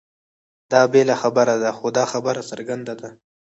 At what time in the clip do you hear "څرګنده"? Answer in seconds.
2.49-2.93